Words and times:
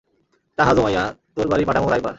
টাহা 0.57 0.71
জোমাইয়া 0.73 1.03
তোর 1.35 1.47
বাড়ি 1.47 1.63
পাডামু 1.67 1.87
রায়বার। 1.89 2.09